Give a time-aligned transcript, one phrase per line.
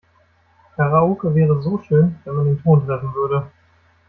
[0.75, 3.51] Karaoke wäre so schön, wenn man den Ton treffen würde.